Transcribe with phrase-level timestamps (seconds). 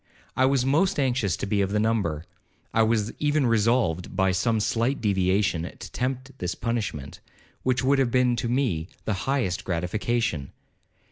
[0.35, 4.99] I was most anxious to be of the number—I was even resolved, by some slight
[4.99, 7.19] deviation, to tempt this punishment,
[7.61, 10.53] which would have been to me the highest gratification.